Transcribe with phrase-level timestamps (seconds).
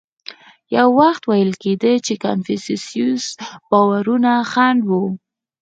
[0.75, 3.25] یو وخت ویل کېدل چې کنفوسیوس
[3.69, 4.91] باورونه خنډ و.